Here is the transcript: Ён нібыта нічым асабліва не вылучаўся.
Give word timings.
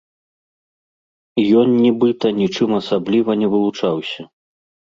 Ён 1.63 1.67
нібыта 1.85 2.33
нічым 2.39 2.69
асабліва 2.81 3.31
не 3.43 3.47
вылучаўся. 3.53 4.21